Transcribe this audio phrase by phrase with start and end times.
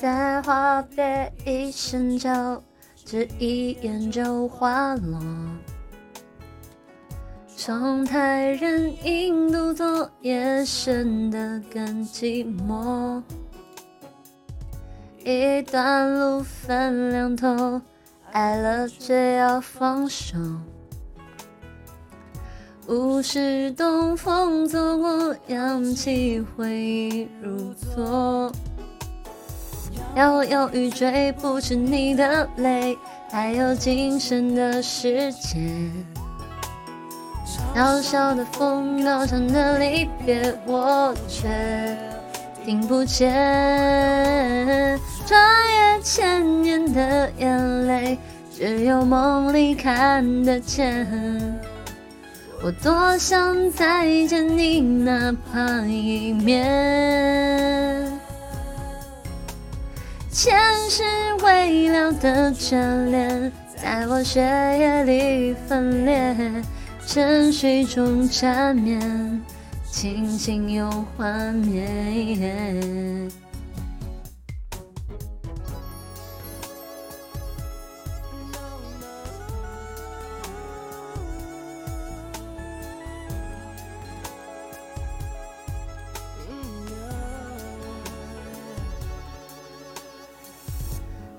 [0.00, 2.62] 在话别一声叫，
[3.04, 5.20] 只一眼就花落。
[7.56, 13.20] 窗台人影独坐，夜深得更寂寞。
[15.24, 17.82] 一段路分两头，
[18.30, 20.38] 爱了就要放手。
[22.86, 28.52] 物是东风走过，扬起回忆如昨。
[30.18, 32.98] 摇摇欲坠，不止你的泪，
[33.30, 35.92] 还有今生的时间。
[37.46, 41.96] 小小的风，高唱的离别，我却
[42.64, 43.30] 听不见。
[45.24, 48.18] 穿越千年的眼泪，
[48.52, 51.06] 只有梦里看得见。
[52.64, 58.18] 我多想再见你，哪怕一面。
[60.40, 60.56] 前
[60.88, 61.02] 世
[61.42, 66.62] 未了的眷恋，在我血液里分裂。
[67.04, 69.42] 沉睡中缠绵，
[69.90, 73.28] 清醒又幻灭。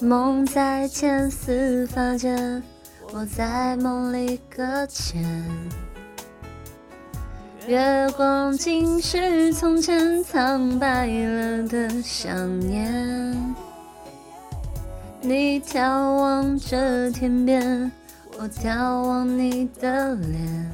[0.00, 2.62] 梦在千丝发间。
[3.12, 5.24] 我在梦里搁浅，
[7.66, 13.34] 月光竟是从前苍白了的想念。
[15.20, 15.80] 你眺
[16.16, 17.90] 望着天边，
[18.38, 20.70] 我眺望你的脸，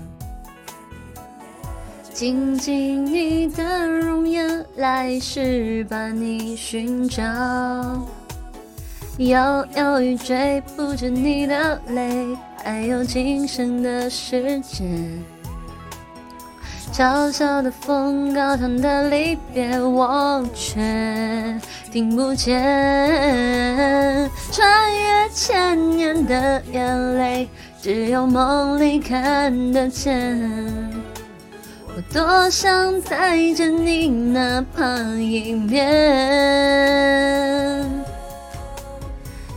[2.13, 7.23] 静静你的容颜，来世把你寻找。
[9.19, 15.23] 摇摇欲坠，不止你的泪，还有今生的时间。
[16.91, 20.81] 小小的风，高唱的离别，我却
[21.93, 22.53] 听不见。
[24.51, 27.49] 穿越千年的眼泪，
[27.81, 30.41] 只有梦里看得见。
[31.97, 37.44] 我多想再见你，哪怕一面。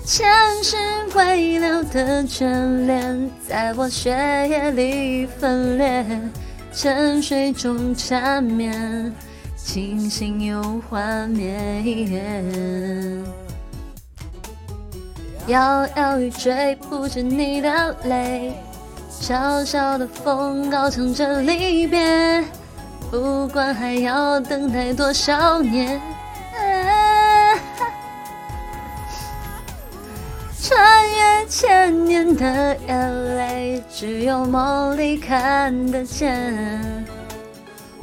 [0.08, 0.26] 前
[0.64, 0.78] 世
[1.14, 4.10] 未了的眷恋，在我血
[4.50, 6.06] 液里分裂，
[6.72, 9.14] 沉睡中缠绵，
[9.58, 11.84] 清醒又幻灭。
[15.48, 18.54] 摇摇欲坠，不止你的泪，
[19.10, 22.42] 小小的风高唱着离别，
[23.12, 26.00] 不管还要等待多少年。
[32.36, 37.06] 的眼泪，只有梦里看得见。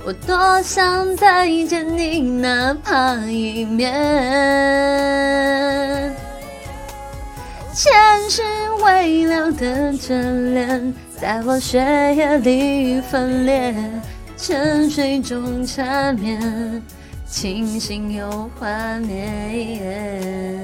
[0.07, 3.93] 我多想再见你，哪怕一面。
[7.73, 7.93] 前
[8.31, 8.43] 世
[8.85, 11.79] 未了的眷恋，在我血
[12.15, 13.75] 液里分裂，
[14.37, 16.83] 沉睡中缠绵，
[17.27, 20.64] 清醒又幻灭。